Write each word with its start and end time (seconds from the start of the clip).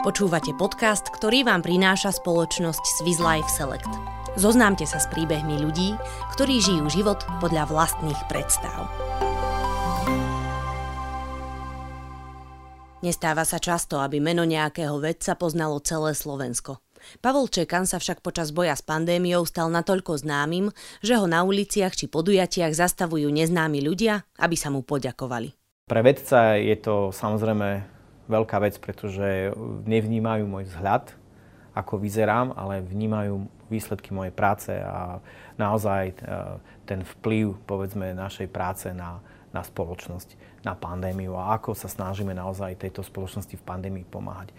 Počúvate 0.00 0.56
podcast, 0.56 1.12
ktorý 1.12 1.44
vám 1.44 1.60
prináša 1.60 2.08
spoločnosť 2.16 2.80
Swiss 2.96 3.20
Life 3.20 3.52
Select. 3.52 3.84
Zoznámte 4.32 4.88
sa 4.88 4.96
s 4.96 5.04
príbehmi 5.12 5.60
ľudí, 5.60 5.92
ktorí 6.32 6.56
žijú 6.56 6.88
život 6.88 7.20
podľa 7.36 7.68
vlastných 7.68 8.16
predstav. 8.24 8.88
Nestáva 13.04 13.44
sa 13.44 13.60
často, 13.60 14.00
aby 14.00 14.24
meno 14.24 14.48
nejakého 14.48 14.96
vedca 15.04 15.36
poznalo 15.36 15.76
celé 15.84 16.16
Slovensko. 16.16 16.80
Pavol 17.20 17.52
Čekan 17.52 17.84
sa 17.84 18.00
však 18.00 18.24
počas 18.24 18.56
boja 18.56 18.72
s 18.72 18.80
pandémiou 18.80 19.44
stal 19.44 19.68
natoľko 19.68 20.16
známym, 20.16 20.72
že 21.04 21.20
ho 21.20 21.28
na 21.28 21.44
uliciach 21.44 21.92
či 21.92 22.08
podujatiach 22.08 22.72
zastavujú 22.72 23.28
neznámi 23.28 23.84
ľudia, 23.84 24.24
aby 24.40 24.56
sa 24.56 24.72
mu 24.72 24.80
poďakovali. 24.80 25.52
Pre 25.92 26.00
vedca 26.00 26.56
je 26.56 26.76
to 26.80 27.12
samozrejme 27.12 27.99
veľká 28.30 28.62
vec, 28.62 28.78
pretože 28.78 29.50
nevnímajú 29.84 30.46
môj 30.46 30.70
vzhľad, 30.70 31.12
ako 31.74 32.02
vyzerám, 32.02 32.54
ale 32.54 32.82
vnímajú 32.82 33.46
výsledky 33.70 34.10
mojej 34.10 34.34
práce 34.34 34.70
a 34.74 35.22
naozaj 35.54 36.02
e, 36.10 36.14
ten 36.82 37.06
vplyv, 37.06 37.54
povedzme, 37.66 38.10
našej 38.10 38.50
práce 38.50 38.90
na, 38.90 39.22
na 39.54 39.62
spoločnosť, 39.62 40.62
na 40.66 40.74
pandémiu 40.74 41.38
a 41.38 41.54
ako 41.54 41.78
sa 41.78 41.86
snažíme 41.86 42.34
naozaj 42.34 42.74
tejto 42.74 43.06
spoločnosti 43.06 43.54
v 43.54 43.66
pandémii 43.66 44.06
pomáhať. 44.06 44.50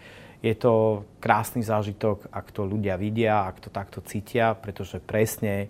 Je 0.41 0.55
to 0.57 1.05
krásny 1.21 1.61
zážitok, 1.61 2.31
ak 2.33 2.49
to 2.49 2.65
ľudia 2.65 2.97
vidia, 2.97 3.45
ak 3.45 3.61
to 3.61 3.69
takto 3.69 4.01
cítia, 4.01 4.57
pretože 4.57 4.97
presne 4.97 5.69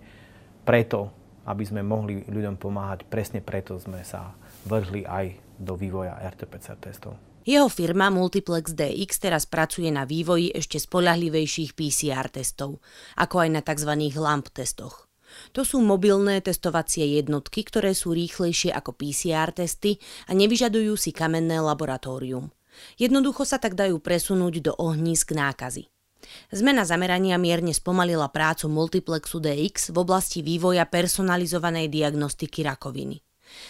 preto, 0.64 1.12
aby 1.44 1.66
sme 1.66 1.82
mohli 1.84 2.24
ľuďom 2.24 2.56
pomáhať, 2.56 3.04
presne 3.04 3.42
preto 3.42 3.76
sme 3.76 4.00
sa 4.06 4.32
vrhli 4.64 5.04
aj 5.04 5.36
do 5.58 5.74
vývoja 5.76 6.16
RT-PCR 6.22 6.78
testov. 6.78 7.31
Jeho 7.42 7.66
firma 7.66 8.06
Multiplex 8.06 8.70
DX 8.70 9.18
teraz 9.18 9.50
pracuje 9.50 9.90
na 9.90 10.06
vývoji 10.06 10.54
ešte 10.54 10.78
spolahlivejších 10.78 11.74
PCR 11.74 12.30
testov, 12.30 12.78
ako 13.18 13.42
aj 13.42 13.48
na 13.50 13.60
tzv. 13.66 13.92
LAMP 14.14 14.46
testoch. 14.54 15.10
To 15.56 15.66
sú 15.66 15.82
mobilné 15.82 16.38
testovacie 16.38 17.18
jednotky, 17.18 17.66
ktoré 17.66 17.98
sú 17.98 18.14
rýchlejšie 18.14 18.70
ako 18.70 18.94
PCR 18.94 19.50
testy 19.50 19.98
a 20.28 20.38
nevyžadujú 20.38 20.94
si 20.94 21.10
kamenné 21.10 21.58
laboratórium. 21.58 22.52
Jednoducho 22.94 23.42
sa 23.42 23.58
tak 23.58 23.74
dajú 23.74 23.98
presunúť 23.98 24.62
do 24.62 24.72
ohnízk 24.78 25.34
nákazy. 25.34 25.90
Zmena 26.54 26.86
zamerania 26.86 27.42
mierne 27.42 27.74
spomalila 27.74 28.30
prácu 28.30 28.70
Multiplexu 28.70 29.42
DX 29.42 29.90
v 29.90 29.96
oblasti 29.98 30.46
vývoja 30.46 30.86
personalizovanej 30.86 31.90
diagnostiky 31.90 32.62
rakoviny. 32.62 33.18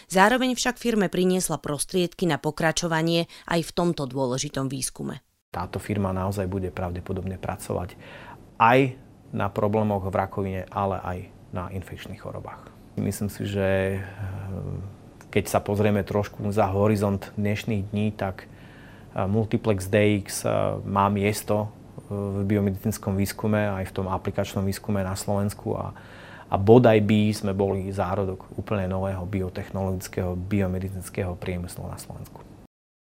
Zároveň 0.08 0.54
však 0.58 0.78
firme 0.80 1.06
priniesla 1.12 1.58
prostriedky 1.58 2.28
na 2.28 2.36
pokračovanie 2.36 3.26
aj 3.48 3.60
v 3.62 3.70
tomto 3.72 4.08
dôležitom 4.08 4.68
výskume. 4.68 5.20
Táto 5.52 5.76
firma 5.76 6.16
naozaj 6.16 6.48
bude 6.48 6.72
pravdepodobne 6.72 7.36
pracovať 7.36 7.94
aj 8.56 8.96
na 9.32 9.48
problémoch 9.48 10.08
v 10.08 10.14
rakovine, 10.14 10.62
ale 10.68 10.96
aj 11.00 11.18
na 11.52 11.68
infekčných 11.72 12.20
chorobách. 12.20 12.72
Myslím 12.96 13.28
si, 13.32 13.48
že 13.48 13.68
eh, 13.96 14.02
keď 15.32 15.44
sa 15.48 15.60
pozrieme 15.64 16.04
trošku 16.04 16.44
za 16.52 16.68
horizont 16.68 17.32
dnešných 17.36 17.92
dní, 17.92 18.12
tak 18.12 18.44
eh, 18.44 19.24
Multiplex 19.24 19.88
DX 19.88 20.26
eh, 20.44 20.52
má 20.84 21.08
miesto 21.08 21.72
v 22.12 22.44
biomedicínskom 22.44 23.16
výskume, 23.16 23.72
aj 23.72 23.88
v 23.88 23.94
tom 23.96 24.06
aplikačnom 24.08 24.64
výskume 24.68 25.00
na 25.00 25.16
Slovensku 25.16 25.72
a 25.76 25.96
a 26.52 26.60
bodaj 26.60 27.00
by 27.00 27.32
sme 27.32 27.56
boli 27.56 27.88
zárodok 27.88 28.52
úplne 28.60 28.84
nového 28.84 29.24
biotechnologického, 29.24 30.36
biomedicínskeho 30.36 31.40
priemyslu 31.40 31.88
na 31.88 31.96
Slovensku. 31.96 32.44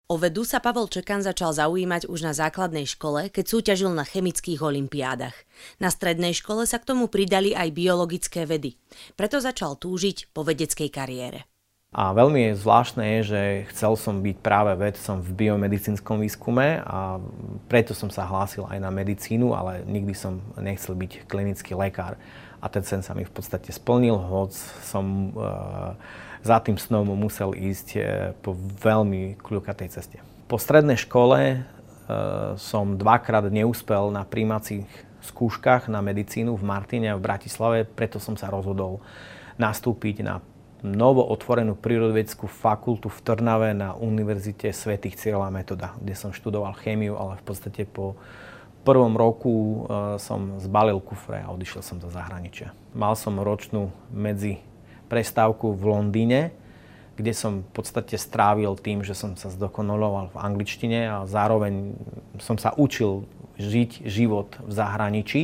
O 0.09 0.17
vedu 0.17 0.41
sa 0.41 0.57
Pavel 0.57 0.89
Čekan 0.89 1.21
začal 1.21 1.53
zaujímať 1.53 2.09
už 2.09 2.25
na 2.25 2.33
základnej 2.33 2.89
škole, 2.89 3.29
keď 3.29 3.45
súťažil 3.45 3.93
na 3.93 4.01
chemických 4.01 4.57
olimpiádach. 4.57 5.37
Na 5.77 5.93
strednej 5.93 6.33
škole 6.33 6.65
sa 6.65 6.81
k 6.81 6.89
tomu 6.89 7.13
pridali 7.13 7.53
aj 7.53 7.69
biologické 7.77 8.49
vedy. 8.49 8.73
Preto 9.13 9.37
začal 9.37 9.77
túžiť 9.77 10.33
po 10.33 10.41
vedeckej 10.41 10.89
kariére. 10.89 11.48
A 11.89 12.13
veľmi 12.13 12.53
zvláštne 12.53 13.01
je, 13.01 13.19
že 13.33 13.41
chcel 13.73 13.97
som 13.97 14.21
byť 14.21 14.37
práve 14.45 14.77
vedcom 14.77 15.25
v 15.25 15.29
biomedicínskom 15.33 16.21
výskume 16.21 16.85
a 16.85 17.17
preto 17.65 17.97
som 17.97 18.13
sa 18.13 18.29
hlásil 18.29 18.69
aj 18.69 18.77
na 18.77 18.93
medicínu, 18.93 19.57
ale 19.57 19.81
nikdy 19.89 20.13
som 20.13 20.37
nechcel 20.53 20.93
byť 20.93 21.25
klinický 21.25 21.73
lekár 21.73 22.13
a 22.61 22.69
ten 22.69 22.85
sen 22.85 23.01
sa 23.01 23.17
mi 23.17 23.25
v 23.25 23.33
podstate 23.33 23.73
splnil, 23.73 24.21
hoď 24.21 24.53
som 24.85 25.33
uh, 25.33 25.97
za 26.45 26.61
tým 26.61 26.77
snom 26.77 27.09
musel 27.09 27.57
ísť 27.57 27.87
uh, 27.97 28.03
po 28.37 28.53
veľmi 28.85 29.41
kľukatej 29.41 29.89
ceste. 29.89 30.21
Po 30.45 30.61
strednej 30.61 30.99
škole 30.99 31.57
uh, 31.57 32.53
som 32.53 33.01
dvakrát 33.01 33.49
neúspel 33.49 34.13
na 34.13 34.29
príjmacích 34.29 34.85
skúškach 35.25 35.89
na 35.89 36.05
medicínu 36.05 36.53
v 36.53 36.63
Martine 36.69 37.11
a 37.11 37.17
v 37.17 37.25
Bratislave, 37.25 37.81
preto 37.81 38.21
som 38.21 38.37
sa 38.37 38.51
rozhodol 38.53 39.01
nastúpiť 39.59 40.23
na 40.23 40.39
novo 40.83 41.25
otvorenú 41.27 41.75
prírodovedeckú 41.75 42.47
fakultu 42.47 43.11
v 43.11 43.19
Trnave 43.23 43.75
na 43.75 43.95
Univerzite 43.95 44.71
svätých 44.71 45.19
Cyrila 45.19 45.51
Metoda, 45.51 45.95
kde 45.99 46.15
som 46.15 46.31
študoval 46.31 46.75
chémiu, 46.79 47.19
ale 47.19 47.39
v 47.39 47.43
podstate 47.43 47.83
po 47.83 48.15
prvom 48.87 49.13
roku 49.19 49.51
e, 49.51 49.77
som 50.23 50.55
zbalil 50.57 51.03
kufre 51.03 51.43
a 51.43 51.51
odišiel 51.51 51.83
som 51.83 51.97
do 51.99 52.07
zahraničia. 52.07 52.71
Mal 52.95 53.13
som 53.19 53.35
ročnú 53.37 53.91
medzi 54.09 54.63
prestávku 55.11 55.75
v 55.75 55.83
Londýne, 55.83 56.41
kde 57.19 57.35
som 57.35 57.67
v 57.67 57.71
podstate 57.75 58.15
strávil 58.15 58.79
tým, 58.79 59.03
že 59.03 59.11
som 59.11 59.35
sa 59.35 59.51
zdokonaloval 59.51 60.31
v 60.31 60.37
angličtine 60.39 60.99
a 61.11 61.17
zároveň 61.27 61.99
som 62.39 62.55
sa 62.55 62.71
učil 62.79 63.27
žiť 63.59 64.07
život 64.07 64.55
v 64.63 64.71
zahraničí 64.71 65.41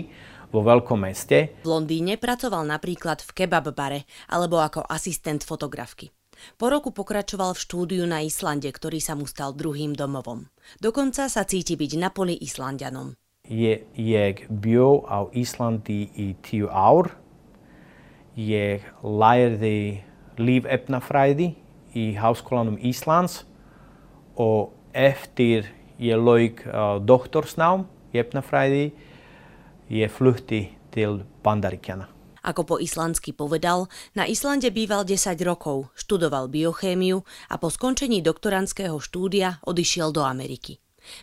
vo 0.55 0.63
veľkom 0.63 1.03
meste. 1.03 1.59
V 1.61 1.67
Londýne 1.67 2.15
pracoval 2.15 2.63
napríklad 2.63 3.19
v 3.19 3.43
kebab 3.43 3.75
bare 3.75 4.07
alebo 4.31 4.63
ako 4.63 4.87
asistent 4.87 5.43
fotografky. 5.43 6.15
Po 6.55 6.71
roku 6.71 6.95
pokračoval 6.95 7.55
v 7.55 7.63
štúdiu 7.63 8.03
na 8.07 8.23
Islande, 8.23 8.71
ktorý 8.71 9.03
sa 9.03 9.15
mu 9.15 9.27
stal 9.27 9.55
druhým 9.55 9.95
domovom. 9.95 10.47
Dokonca 10.79 11.27
sa 11.27 11.43
cíti 11.47 11.75
byť 11.75 11.91
na 11.99 12.11
poli 12.11 12.35
Islandianom 12.39 13.15
jeg 13.47 14.47
bjó 14.49 15.05
á 15.05 15.29
Íslandi 15.33 16.09
í 16.17 16.33
tíu 16.41 16.69
ár. 16.69 17.13
Ég 18.35 18.81
lærði 19.03 20.01
lífefnafræði 20.35 21.53
í 21.95 22.05
Háskólanum 22.19 22.79
Íslands 22.81 23.45
og 24.35 24.73
eftir 24.91 25.69
ég 26.01 26.19
lauk 26.19 26.65
uh, 26.67 26.99
doktorsnám 26.99 27.85
í 28.11 28.19
efnafræði, 28.19 28.91
ég 29.89 30.11
flutti 30.11 30.69
til 30.91 31.23
Bandaríkjana. 31.43 32.09
Ako 32.45 32.61
po 32.61 32.75
islandsky 32.77 33.33
povedal, 33.33 33.89
na 34.13 34.29
Islande 34.29 34.69
býval 34.69 35.01
10 35.01 35.33
rokov, 35.41 35.89
študoval 35.97 36.45
biochémiu 36.45 37.25
a 37.49 37.55
po 37.57 37.73
skončení 37.73 38.21
doktorandského 38.21 39.01
štúdia 39.01 39.57
odišiel 39.65 40.13
do 40.13 40.21
Ameriky. 40.21 40.77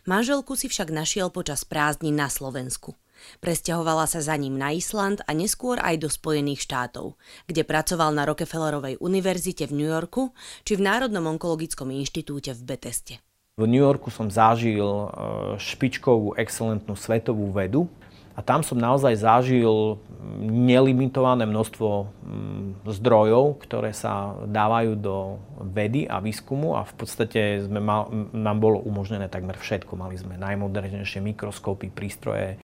Manželku 0.06 0.58
si 0.58 0.66
však 0.66 0.90
našiel 0.90 1.30
počas 1.30 1.62
prázdnin 1.62 2.18
na 2.18 2.26
Slovensku. 2.26 2.98
Presťahovala 3.38 4.10
sa 4.10 4.18
za 4.18 4.34
ním 4.34 4.58
na 4.58 4.74
Island 4.74 5.22
a 5.22 5.30
neskôr 5.30 5.78
aj 5.78 6.02
do 6.02 6.10
Spojených 6.10 6.66
štátov, 6.66 7.14
kde 7.46 7.62
pracoval 7.62 8.10
na 8.10 8.26
Rockefellerovej 8.26 8.98
univerzite 8.98 9.70
v 9.70 9.78
New 9.78 9.90
Yorku 9.90 10.34
či 10.66 10.74
v 10.74 10.82
Národnom 10.90 11.30
onkologickom 11.30 11.94
inštitúte 11.94 12.50
v 12.50 12.62
Beteste. 12.66 13.14
V 13.54 13.68
New 13.68 13.84
Yorku 13.84 14.10
som 14.10 14.32
zažil 14.32 14.82
e, 14.82 15.06
špičkovú, 15.60 16.34
excelentnú 16.40 16.96
svetovú 16.96 17.52
vedu, 17.52 17.86
a 18.32 18.40
tam 18.40 18.64
som 18.64 18.80
naozaj 18.80 19.20
zažil 19.20 20.00
nelimitované 20.40 21.44
množstvo 21.44 21.88
mm, 21.90 22.88
zdrojov, 22.88 23.60
ktoré 23.60 23.92
sa 23.92 24.32
dávajú 24.48 24.92
do 24.96 25.36
vedy 25.60 26.08
a 26.08 26.22
výskumu 26.24 26.80
a 26.80 26.88
v 26.88 26.94
podstate 26.96 27.60
sme 27.60 27.84
mal, 27.84 28.08
nám 28.32 28.58
bolo 28.58 28.80
umožnené 28.80 29.28
takmer 29.28 29.60
všetko. 29.60 29.92
Mali 30.00 30.16
sme 30.16 30.40
najmodernejšie 30.40 31.20
mikroskopy, 31.20 31.92
prístroje. 31.92 32.62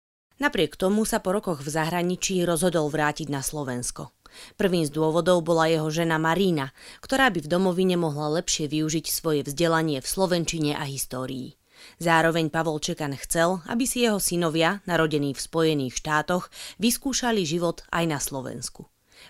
Napriek 0.43 0.75
tomu 0.75 1.07
sa 1.07 1.23
po 1.23 1.31
rokoch 1.31 1.63
v 1.63 1.71
zahraničí 1.71 2.43
rozhodol 2.43 2.91
vrátiť 2.91 3.31
na 3.31 3.47
Slovensko. 3.47 4.11
Prvým 4.59 4.83
z 4.83 4.91
dôvodov 4.91 5.45
bola 5.45 5.69
jeho 5.69 5.87
žena 5.93 6.17
Marína, 6.19 6.75
ktorá 7.05 7.31
by 7.31 7.47
v 7.47 7.51
domovine 7.53 7.95
mohla 8.01 8.43
lepšie 8.43 8.67
využiť 8.67 9.07
svoje 9.07 9.47
vzdelanie 9.47 10.01
v 10.01 10.09
slovenčine 10.09 10.73
a 10.75 10.83
histórii. 10.89 11.55
Zároveň 12.03 12.51
Pavol 12.51 12.83
Čekan 12.83 13.15
chcel, 13.19 13.63
aby 13.71 13.85
si 13.87 14.05
jeho 14.05 14.19
synovia, 14.19 14.83
narodení 14.85 15.33
v 15.33 15.41
Spojených 15.41 15.99
štátoch, 15.99 16.51
vyskúšali 16.83 17.47
život 17.47 17.87
aj 17.91 18.05
na 18.09 18.19
Slovensku. 18.19 18.89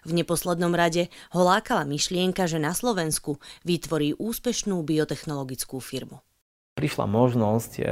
V 0.09 0.17
neposlednom 0.17 0.73
rade 0.73 1.13
ho 1.37 1.43
lákala 1.45 1.85
myšlienka, 1.85 2.49
že 2.49 2.57
na 2.57 2.73
Slovensku 2.73 3.37
vytvorí 3.69 4.17
úspešnú 4.17 4.81
biotechnologickú 4.81 5.79
firmu. 5.85 6.25
Prišla 6.73 7.05
možnosť, 7.05 7.73
e, 7.77 7.83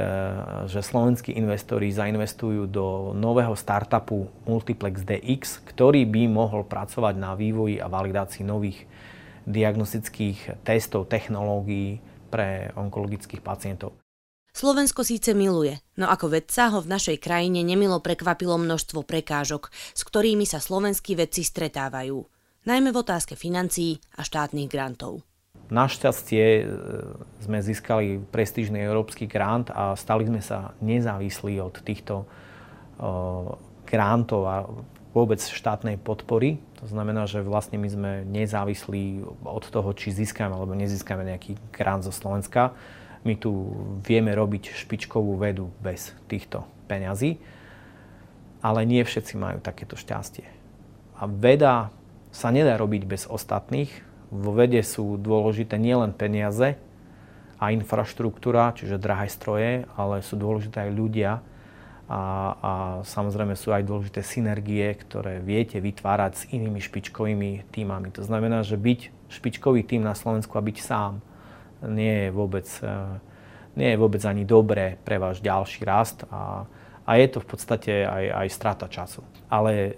že 0.65 0.81
slovenskí 0.81 1.37
investori 1.37 1.93
zainvestujú 1.93 2.65
do 2.65 3.13
nového 3.13 3.53
startupu 3.53 4.25
Multiplex 4.49 5.05
DX, 5.05 5.61
ktorý 5.69 6.09
by 6.09 6.25
mohol 6.25 6.65
pracovať 6.65 7.13
na 7.13 7.37
vývoji 7.37 7.77
a 7.77 7.85
validácii 7.85 8.41
nových 8.41 8.89
diagnostických 9.45 10.65
testov, 10.65 11.05
technológií 11.13 12.01
pre 12.33 12.73
onkologických 12.73 13.45
pacientov. 13.45 14.00
Slovensko 14.51 15.07
síce 15.07 15.31
miluje, 15.31 15.79
no 15.95 16.11
ako 16.11 16.35
vedca 16.35 16.75
ho 16.75 16.83
v 16.83 16.91
našej 16.91 17.23
krajine 17.23 17.63
nemilo 17.63 18.03
prekvapilo 18.03 18.59
množstvo 18.59 18.99
prekážok, 19.07 19.71
s 19.71 20.01
ktorými 20.03 20.43
sa 20.43 20.59
slovenskí 20.59 21.15
vedci 21.15 21.47
stretávajú, 21.47 22.19
najmä 22.67 22.91
v 22.91 22.99
otázke 22.99 23.39
financií 23.39 24.03
a 24.19 24.27
štátnych 24.27 24.67
grantov. 24.67 25.23
Našťastie 25.71 26.43
e, 26.43 26.63
sme 27.47 27.63
získali 27.63 28.19
prestížny 28.27 28.83
európsky 28.83 29.23
grant 29.23 29.71
a 29.71 29.95
stali 29.95 30.27
sme 30.27 30.43
sa 30.43 30.75
nezávislí 30.83 31.55
od 31.63 31.79
týchto 31.79 32.27
grantov 33.87 34.41
a 34.45 34.67
vôbec 35.15 35.41
štátnej 35.41 35.97
podpory. 35.97 36.61
To 36.83 36.85
znamená, 36.85 37.25
že 37.25 37.41
vlastne 37.41 37.81
my 37.81 37.89
sme 37.89 38.11
nezávislí 38.29 39.25
od 39.41 39.65
toho, 39.73 39.89
či 39.97 40.13
získame 40.13 40.53
alebo 40.53 40.77
nezískame 40.77 41.25
nejaký 41.25 41.57
grant 41.73 42.05
zo 42.05 42.13
Slovenska 42.13 42.77
my 43.21 43.33
tu 43.37 43.51
vieme 44.01 44.33
robiť 44.33 44.73
špičkovú 44.73 45.37
vedu 45.37 45.69
bez 45.81 46.13
týchto 46.25 46.65
peňazí, 46.89 47.37
ale 48.61 48.85
nie 48.85 49.01
všetci 49.01 49.33
majú 49.37 49.57
takéto 49.61 49.93
šťastie. 49.97 50.45
A 51.17 51.29
veda 51.29 51.93
sa 52.33 52.49
nedá 52.49 52.77
robiť 52.79 53.05
bez 53.05 53.29
ostatných. 53.29 53.91
Vo 54.31 54.55
vede 54.55 54.81
sú 54.81 55.19
dôležité 55.19 55.77
nielen 55.77 56.15
peniaze 56.15 56.79
a 57.61 57.69
infraštruktúra, 57.69 58.73
čiže 58.73 58.97
drahé 58.97 59.29
stroje, 59.29 59.85
ale 59.93 60.25
sú 60.25 60.33
dôležité 60.33 60.89
aj 60.89 60.91
ľudia 60.97 61.31
a, 62.11 62.21
a 62.57 62.71
samozrejme 63.05 63.53
sú 63.55 63.71
aj 63.71 63.85
dôležité 63.85 64.25
synergie, 64.25 64.83
ktoré 64.97 65.39
viete 65.39 65.77
vytvárať 65.77 66.31
s 66.33 66.43
inými 66.49 66.81
špičkovými 66.81 67.69
týmami. 67.69 68.09
To 68.17 68.25
znamená, 68.25 68.65
že 68.65 68.81
byť 68.81 69.31
špičkový 69.31 69.85
tým 69.85 70.03
na 70.03 70.17
Slovensku 70.17 70.57
a 70.57 70.65
byť 70.65 70.77
sám 70.81 71.23
nie 71.87 72.27
je 72.27 72.29
vôbec, 72.29 72.67
eh, 72.83 73.17
nie 73.77 73.89
je 73.93 73.97
vôbec 73.97 74.21
ani 74.25 74.43
dobré 74.45 74.99
pre 75.01 75.17
váš 75.17 75.39
ďalší 75.39 75.81
rast 75.87 76.27
a, 76.29 76.67
a 77.07 77.11
je 77.17 77.27
to 77.31 77.39
v 77.41 77.47
podstate 77.47 77.93
aj, 78.05 78.25
aj 78.45 78.47
strata 78.51 78.85
času. 78.91 79.25
Ale 79.47 79.97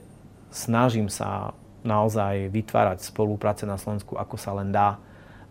snažím 0.54 1.10
sa 1.10 1.58
naozaj 1.84 2.48
vytvárať 2.48 3.04
spolupráce 3.04 3.68
na 3.68 3.76
Slovensku, 3.76 4.16
ako 4.16 4.36
sa 4.40 4.56
len 4.56 4.72
dá, 4.72 4.96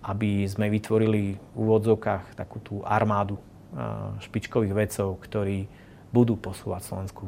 aby 0.02 0.49
sme 0.49 0.73
vytvorili 0.73 1.37
v 1.37 1.56
úvodzovkách 1.56 2.35
takú 2.35 2.58
tú 2.64 2.81
armádu 2.87 3.37
eh, 3.37 3.81
špičkových 4.25 4.75
vedcov, 4.75 5.20
ktorí 5.20 5.69
budú 6.12 6.37
posúvať 6.37 6.82
Slovensku 6.88 7.25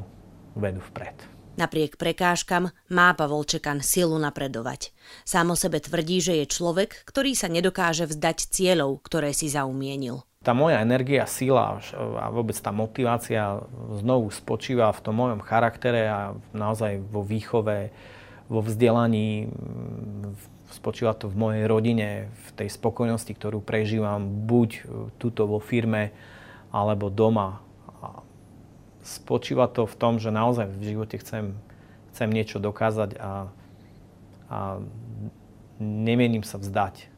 vedu 0.54 0.80
vpred. 0.92 1.33
Napriek 1.54 1.94
prekážkam 1.94 2.74
má 2.90 3.14
Pavol 3.14 3.46
Čekan 3.46 3.78
silu 3.78 4.18
napredovať. 4.18 4.90
Sám 5.22 5.54
o 5.54 5.56
sebe 5.56 5.78
tvrdí, 5.78 6.18
že 6.18 6.34
je 6.42 6.50
človek, 6.50 7.06
ktorý 7.06 7.38
sa 7.38 7.46
nedokáže 7.46 8.10
vzdať 8.10 8.50
cieľov, 8.50 8.98
ktoré 9.06 9.30
si 9.30 9.46
zaumienil. 9.46 10.26
Tá 10.42 10.50
moja 10.50 10.82
energia, 10.82 11.30
sila 11.30 11.78
a 11.94 12.26
vôbec 12.34 12.58
tá 12.58 12.74
motivácia 12.74 13.62
znovu 14.02 14.34
spočíva 14.34 14.90
v 14.90 15.02
tom 15.06 15.14
mojom 15.14 15.40
charaktere 15.46 16.10
a 16.10 16.34
naozaj 16.50 16.98
vo 17.06 17.22
výchove, 17.22 17.94
vo 18.50 18.60
vzdelaní, 18.60 19.46
spočíva 20.74 21.14
to 21.14 21.30
v 21.30 21.38
mojej 21.38 21.64
rodine, 21.70 22.34
v 22.34 22.48
tej 22.58 22.68
spokojnosti, 22.68 23.30
ktorú 23.30 23.62
prežívam 23.62 24.26
buď 24.44 24.90
tuto 25.22 25.46
vo 25.46 25.62
firme, 25.62 26.10
alebo 26.74 27.14
doma 27.14 27.62
spočíva 29.04 29.68
to 29.68 29.84
v 29.84 29.94
tom, 30.00 30.16
že 30.16 30.32
naozaj 30.32 30.66
v 30.72 30.96
živote 30.96 31.20
chcem, 31.20 31.52
chcem 32.16 32.28
niečo 32.32 32.56
dokázať 32.56 33.20
a, 33.20 33.52
a 34.48 34.58
nemienim 35.78 36.42
sa 36.42 36.56
vzdať. 36.56 37.12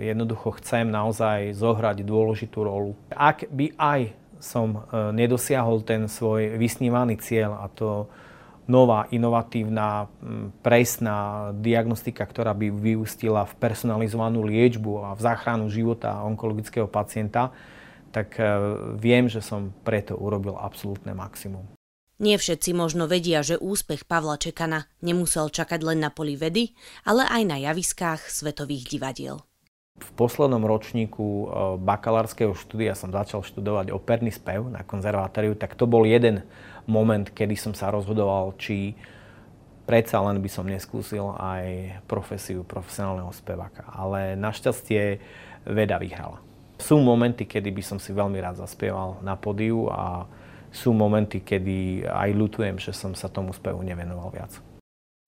Jednoducho 0.00 0.56
chcem 0.62 0.88
naozaj 0.88 1.52
zohrať 1.52 2.00
dôležitú 2.06 2.64
rolu. 2.64 2.96
Ak 3.12 3.44
by 3.52 3.76
aj 3.76 4.16
som 4.40 4.80
e, 4.88 5.12
nedosiahol 5.12 5.84
ten 5.84 6.08
svoj 6.08 6.56
vysnívaný 6.56 7.20
cieľ 7.20 7.58
a 7.60 7.66
to 7.68 8.08
nová, 8.68 9.08
inovatívna, 9.08 10.12
presná 10.60 11.50
diagnostika, 11.56 12.22
ktorá 12.28 12.52
by 12.52 12.68
vyústila 12.68 13.48
v 13.48 13.56
personalizovanú 13.56 14.44
liečbu 14.44 15.08
a 15.08 15.10
v 15.16 15.20
záchranu 15.24 15.72
života 15.72 16.20
onkologického 16.22 16.84
pacienta, 16.84 17.50
tak 18.10 18.40
eh, 18.40 18.48
viem, 18.96 19.28
že 19.28 19.44
som 19.44 19.72
preto 19.84 20.16
urobil 20.16 20.56
absolútne 20.56 21.12
maximum. 21.12 21.64
Nie 22.18 22.34
všetci 22.34 22.74
možno 22.74 23.06
vedia, 23.06 23.46
že 23.46 23.62
úspech 23.62 24.02
Pavla 24.02 24.34
Čekana 24.42 24.90
nemusel 25.06 25.54
čakať 25.54 25.80
len 25.86 26.02
na 26.02 26.10
poli 26.10 26.34
vedy, 26.34 26.74
ale 27.06 27.22
aj 27.22 27.42
na 27.46 27.56
javiskách 27.62 28.26
svetových 28.26 28.90
divadiel. 28.90 29.38
V 30.02 30.10
poslednom 30.18 30.62
ročníku 30.66 31.26
eh, 31.26 31.46
bakalárskeho 31.78 32.54
štúdia 32.58 32.98
som 32.98 33.14
začal 33.14 33.46
študovať 33.46 33.94
operný 33.94 34.34
spev 34.34 34.66
na 34.66 34.82
konzervatóriu, 34.82 35.54
tak 35.54 35.78
to 35.78 35.86
bol 35.86 36.02
jeden 36.02 36.42
moment, 36.88 37.30
kedy 37.30 37.54
som 37.54 37.76
sa 37.76 37.92
rozhodoval, 37.94 38.56
či 38.58 38.98
predsa 39.88 40.20
len 40.20 40.42
by 40.42 40.50
som 40.52 40.68
neskúsil 40.68 41.32
aj 41.38 41.96
profesiu 42.04 42.60
profesionálneho 42.60 43.32
speváka. 43.32 43.88
Ale 43.88 44.36
našťastie 44.36 45.16
veda 45.64 45.96
vyhrala. 45.96 46.47
Sú 46.78 47.02
momenty, 47.02 47.44
kedy 47.44 47.74
by 47.74 47.82
som 47.82 47.98
si 47.98 48.14
veľmi 48.14 48.38
rád 48.38 48.62
zaspieval 48.62 49.18
na 49.26 49.34
podiu 49.34 49.90
a 49.90 50.30
sú 50.70 50.94
momenty, 50.94 51.42
kedy 51.42 52.06
aj 52.06 52.30
ľutujem, 52.32 52.78
že 52.78 52.94
som 52.94 53.18
sa 53.18 53.26
tomu 53.26 53.50
spevu 53.50 53.82
nevenoval 53.82 54.30
viac. 54.30 54.52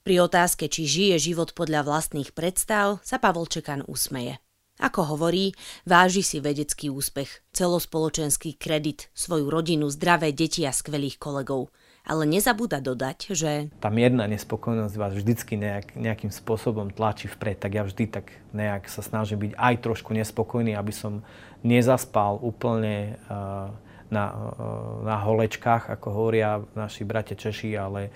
Pri 0.00 0.17
otázke, 0.23 0.70
či 0.70 0.87
žije 0.88 1.35
život 1.35 1.52
podľa 1.52 1.85
vlastných 1.85 2.32
predstav, 2.32 3.02
sa 3.05 3.20
Pavol 3.20 3.50
Čekan 3.50 3.85
usmeje. 3.85 4.41
Ako 4.81 5.12
hovorí, 5.12 5.52
váži 5.85 6.25
si 6.25 6.41
vedecký 6.41 6.88
úspech, 6.88 7.44
celospoločenský 7.53 8.56
kredit, 8.56 9.12
svoju 9.12 9.53
rodinu, 9.53 9.93
zdravé 9.93 10.32
deti 10.32 10.64
a 10.64 10.73
skvelých 10.73 11.20
kolegov– 11.20 11.69
ale 12.05 12.23
nezabúda 12.25 12.81
dodať, 12.81 13.37
že... 13.37 13.52
Tá 13.79 13.93
mierna 13.93 14.25
nespokojnosť 14.26 14.94
vás 14.97 15.12
vždycky 15.12 15.61
nejak, 15.61 15.94
nejakým 15.94 16.32
spôsobom 16.32 16.91
tlačí 16.91 17.29
vpred, 17.29 17.61
tak 17.61 17.76
ja 17.76 17.82
vždy 17.85 18.05
tak 18.08 18.32
nejak 18.56 18.88
sa 18.88 19.05
snažím 19.05 19.49
byť 19.49 19.52
aj 19.55 19.75
trošku 19.85 20.17
nespokojný, 20.17 20.75
aby 20.75 20.93
som 20.93 21.20
nezaspal 21.61 22.41
úplne 22.41 23.20
uh, 23.29 23.69
na, 24.08 24.25
uh, 24.32 25.05
na 25.05 25.17
holečkách, 25.20 25.93
ako 25.93 26.08
hovoria 26.11 26.64
naši 26.73 27.05
bratia 27.05 27.37
Češi, 27.37 27.76
ale 27.76 28.08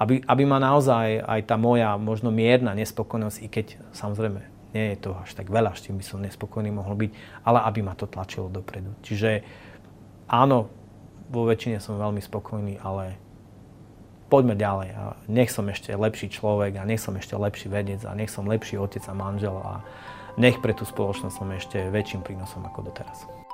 aby, 0.00 0.20
aby 0.24 0.42
ma 0.44 0.60
naozaj 0.60 1.24
aj 1.24 1.40
tá 1.48 1.56
moja 1.56 1.96
možno 1.96 2.28
mierna 2.32 2.76
nespokojnosť, 2.76 3.38
i 3.44 3.48
keď 3.48 3.66
samozrejme 3.96 4.40
nie 4.76 4.92
je 4.92 5.08
to 5.08 5.16
až 5.16 5.32
tak 5.32 5.48
veľa, 5.48 5.72
s 5.72 5.88
tým 5.88 5.96
by 5.96 6.04
som 6.04 6.20
nespokojný 6.20 6.68
mohol 6.68 6.96
byť, 7.00 7.10
ale 7.48 7.64
aby 7.64 7.80
ma 7.80 7.96
to 7.96 8.04
tlačilo 8.04 8.52
dopredu. 8.52 8.92
Čiže 9.00 9.40
áno, 10.28 10.68
vo 11.32 11.48
väčšine 11.48 11.80
som 11.80 11.96
veľmi 11.96 12.20
spokojný, 12.20 12.76
ale 12.84 13.25
poďme 14.26 14.58
ďalej 14.58 14.88
a 14.94 15.02
nech 15.30 15.50
som 15.50 15.66
ešte 15.70 15.94
lepší 15.94 16.30
človek 16.30 16.82
a 16.82 16.86
nech 16.86 17.00
som 17.00 17.14
ešte 17.14 17.38
lepší 17.38 17.70
vedec 17.70 18.02
a 18.04 18.12
nech 18.12 18.30
som 18.30 18.46
lepší 18.46 18.78
otec 18.78 19.02
a 19.06 19.14
manžel 19.14 19.56
a 19.56 19.82
nech 20.36 20.60
pre 20.60 20.76
tú 20.76 20.84
spoločnosť 20.84 21.34
som 21.34 21.48
ešte 21.54 21.78
väčším 21.88 22.26
prínosom 22.26 22.66
ako 22.66 22.92
doteraz. 22.92 23.45